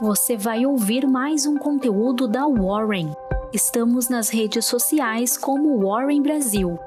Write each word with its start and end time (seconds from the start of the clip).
você 0.00 0.34
vai 0.34 0.64
ouvir 0.64 1.06
mais 1.06 1.44
um 1.44 1.58
conteúdo 1.58 2.26
da 2.26 2.46
Warren. 2.46 3.12
Estamos 3.52 4.08
nas 4.08 4.30
redes 4.30 4.64
sociais 4.64 5.36
como 5.36 5.78
Warren 5.86 6.22
Brasil. 6.22 6.78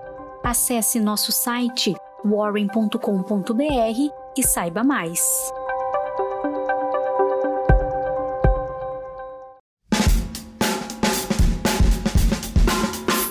Acesse 0.44 1.00
nosso 1.00 1.32
site 1.32 1.94
warren.com.br 2.26 2.98
e 4.36 4.44
saiba 4.44 4.84
mais. 4.84 5.22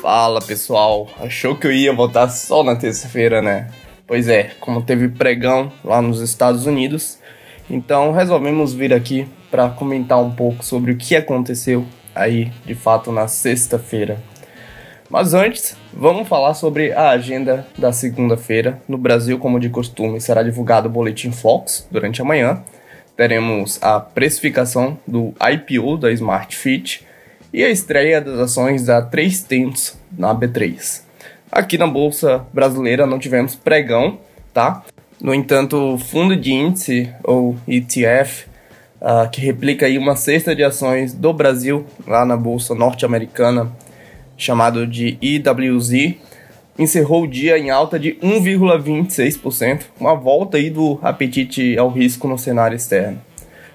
Fala 0.00 0.40
pessoal, 0.40 1.08
achou 1.20 1.56
que 1.56 1.66
eu 1.66 1.72
ia 1.72 1.92
voltar 1.92 2.28
só 2.28 2.62
na 2.62 2.76
terça-feira, 2.76 3.42
né? 3.42 3.68
Pois 4.06 4.28
é, 4.28 4.52
como 4.60 4.82
teve 4.82 5.08
pregão 5.08 5.72
lá 5.84 6.00
nos 6.00 6.20
Estados 6.20 6.66
Unidos, 6.66 7.18
então 7.72 8.12
resolvemos 8.12 8.74
vir 8.74 8.92
aqui 8.92 9.26
para 9.50 9.70
comentar 9.70 10.22
um 10.22 10.30
pouco 10.30 10.62
sobre 10.62 10.92
o 10.92 10.96
que 10.96 11.16
aconteceu 11.16 11.86
aí 12.14 12.52
de 12.66 12.74
fato 12.74 13.10
na 13.10 13.26
sexta-feira. 13.26 14.18
Mas 15.08 15.32
antes, 15.32 15.74
vamos 15.92 16.28
falar 16.28 16.52
sobre 16.52 16.92
a 16.92 17.08
agenda 17.10 17.66
da 17.76 17.90
segunda-feira. 17.90 18.80
No 18.86 18.98
Brasil, 18.98 19.38
como 19.38 19.58
de 19.58 19.70
costume, 19.70 20.20
será 20.20 20.42
divulgado 20.42 20.86
o 20.86 20.92
Boletim 20.92 21.32
Fox 21.32 21.86
durante 21.90 22.20
a 22.20 22.24
manhã. 22.24 22.62
Teremos 23.16 23.82
a 23.82 23.98
precificação 24.00 24.98
do 25.06 25.34
IPO 25.40 25.96
da 25.96 26.12
Smart 26.12 26.54
Fit 26.54 27.06
e 27.52 27.64
a 27.64 27.70
estreia 27.70 28.20
das 28.20 28.38
ações 28.38 28.84
da 28.84 29.00
3 29.00 29.42
Tentos 29.44 29.98
na 30.16 30.34
B3. 30.34 31.02
Aqui 31.50 31.78
na 31.78 31.86
Bolsa 31.86 32.46
Brasileira 32.52 33.06
não 33.06 33.18
tivemos 33.18 33.54
pregão, 33.54 34.18
tá? 34.52 34.82
No 35.22 35.32
entanto, 35.32 35.76
o 35.76 35.98
fundo 35.98 36.34
de 36.34 36.52
índice, 36.52 37.08
ou 37.22 37.54
ETF, 37.68 38.46
uh, 38.46 38.48
ah, 39.00 39.28
que 39.30 39.40
replica 39.40 39.86
aí 39.86 39.96
uma 39.96 40.16
cesta 40.16 40.52
de 40.52 40.64
ações 40.64 41.14
do 41.14 41.32
Brasil, 41.32 41.86
lá 42.04 42.24
na 42.24 42.36
Bolsa 42.36 42.74
Norte-Americana, 42.74 43.70
chamado 44.36 44.84
de 44.84 45.16
IWZ, 45.22 46.16
encerrou 46.76 47.22
o 47.22 47.28
dia 47.28 47.56
em 47.56 47.70
alta 47.70 48.00
de 48.00 48.14
1,26%, 48.14 49.82
uma 50.00 50.16
volta 50.16 50.56
aí 50.56 50.68
do 50.68 50.98
apetite 51.00 51.78
ao 51.78 51.88
risco 51.88 52.26
no 52.26 52.36
cenário 52.36 52.74
externo. 52.74 53.20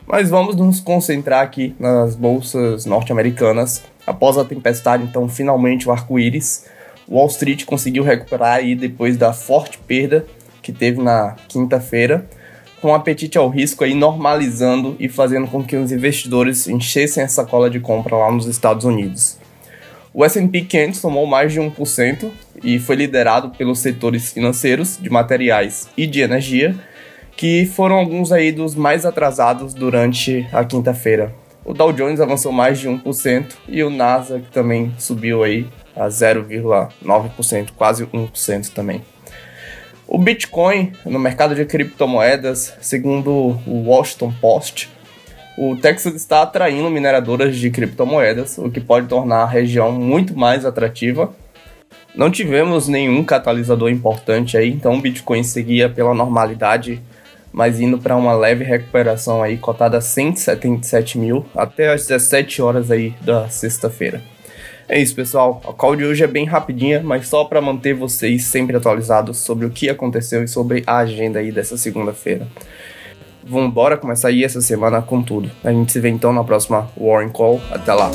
Mas 0.05 0.29
vamos 0.29 0.53
nos 0.57 0.81
concentrar 0.81 1.43
aqui 1.43 1.73
nas 1.79 2.13
bolsas 2.13 2.85
norte-americanas. 2.85 3.85
Após 4.05 4.37
a 4.37 4.43
tempestade, 4.43 5.05
então, 5.05 5.29
finalmente 5.29 5.87
o 5.87 5.93
arco-íris 5.93 6.65
Wall 7.09 7.27
Street 7.27 7.63
conseguiu 7.63 8.03
recuperar 8.03 8.55
aí 8.55 8.75
depois 8.75 9.15
da 9.15 9.31
forte 9.31 9.77
perda 9.77 10.25
que 10.67 10.73
teve 10.73 11.01
na 11.01 11.37
quinta-feira, 11.47 12.27
com 12.81 12.93
apetite 12.93 13.37
ao 13.37 13.47
risco 13.47 13.85
aí 13.85 13.93
normalizando 13.93 14.97
e 14.99 15.07
fazendo 15.07 15.47
com 15.47 15.63
que 15.63 15.77
os 15.77 15.93
investidores 15.93 16.67
enchessem 16.67 17.23
a 17.23 17.27
sacola 17.29 17.69
de 17.69 17.79
compra 17.79 18.17
lá 18.17 18.29
nos 18.29 18.45
Estados 18.47 18.83
Unidos. 18.83 19.37
O 20.13 20.25
S&P 20.25 20.61
500 20.63 20.99
tomou 20.99 21.25
mais 21.25 21.53
de 21.53 21.61
1% 21.61 22.29
e 22.61 22.79
foi 22.79 22.97
liderado 22.97 23.51
pelos 23.51 23.79
setores 23.79 24.33
financeiros, 24.33 24.97
de 25.01 25.09
materiais 25.09 25.87
e 25.95 26.05
de 26.05 26.19
energia, 26.19 26.75
que 27.37 27.65
foram 27.65 27.95
alguns 27.95 28.33
aí 28.33 28.51
dos 28.51 28.75
mais 28.75 29.05
atrasados 29.05 29.73
durante 29.73 30.45
a 30.51 30.65
quinta-feira. 30.65 31.33
O 31.63 31.73
Dow 31.73 31.93
Jones 31.93 32.19
avançou 32.19 32.51
mais 32.51 32.77
de 32.77 32.89
1% 32.89 33.53
e 33.69 33.81
o 33.83 33.89
Nasdaq 33.89 34.51
também 34.51 34.93
subiu 34.97 35.45
aí 35.45 35.65
a 35.95 36.09
0,9%, 36.09 37.69
quase 37.77 38.05
1% 38.05 38.73
também. 38.73 39.01
O 40.07 40.17
Bitcoin 40.17 40.93
no 41.05 41.19
mercado 41.19 41.53
de 41.53 41.65
criptomoedas, 41.65 42.73
segundo 42.79 43.59
o 43.67 43.83
Washington 43.87 44.33
Post, 44.39 44.89
o 45.57 45.75
Texas 45.75 46.15
está 46.15 46.43
atraindo 46.43 46.89
mineradoras 46.89 47.57
de 47.57 47.69
criptomoedas, 47.69 48.57
o 48.57 48.69
que 48.71 48.79
pode 48.79 49.07
tornar 49.07 49.43
a 49.43 49.45
região 49.45 49.91
muito 49.91 50.37
mais 50.37 50.63
atrativa. 50.63 51.33
Não 52.15 52.31
tivemos 52.31 52.87
nenhum 52.87 53.21
catalisador 53.21 53.89
importante 53.89 54.55
aí, 54.55 54.69
então 54.69 54.93
o 54.93 55.01
Bitcoin 55.01 55.43
seguia 55.43 55.89
pela 55.89 56.13
normalidade, 56.13 57.01
mas 57.51 57.81
indo 57.81 57.97
para 57.97 58.15
uma 58.15 58.33
leve 58.33 58.63
recuperação 58.63 59.43
aí, 59.43 59.57
cotada 59.57 59.97
a 59.97 60.01
177 60.01 61.17
mil 61.17 61.45
até 61.53 61.91
as 61.91 62.07
17 62.07 62.61
horas 62.61 62.91
aí 62.91 63.13
da 63.21 63.49
sexta-feira. 63.49 64.21
É 64.89 64.99
isso, 64.99 65.13
pessoal. 65.15 65.61
A 65.67 65.73
call 65.73 65.95
de 65.95 66.05
hoje 66.05 66.23
é 66.23 66.27
bem 66.27 66.45
rapidinha, 66.45 67.01
mas 67.03 67.27
só 67.27 67.43
para 67.43 67.59
manter 67.59 67.93
vocês 67.93 68.45
sempre 68.45 68.77
atualizados 68.77 69.37
sobre 69.37 69.65
o 69.65 69.69
que 69.69 69.89
aconteceu 69.89 70.43
e 70.43 70.47
sobre 70.47 70.83
a 70.87 70.97
agenda 70.97 71.39
aí 71.39 71.51
dessa 71.51 71.75
segunda-feira. 71.77 72.47
Vamos 73.43 73.69
embora 73.69 73.97
começar 73.97 74.29
aí 74.29 74.43
essa 74.43 74.61
semana 74.61 75.01
com 75.01 75.21
tudo. 75.21 75.49
A 75.63 75.71
gente 75.71 75.91
se 75.91 75.99
vê 75.99 76.09
então 76.09 76.31
na 76.31 76.43
próxima 76.43 76.89
Warren 76.97 77.29
Call. 77.29 77.61
Até 77.71 77.93
lá. 77.93 78.11